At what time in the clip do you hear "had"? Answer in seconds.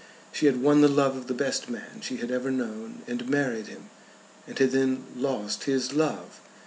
0.47-0.63, 2.17-2.31, 4.57-4.71